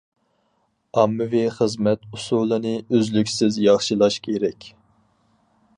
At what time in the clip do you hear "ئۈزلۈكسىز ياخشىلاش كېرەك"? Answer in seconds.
2.79-4.71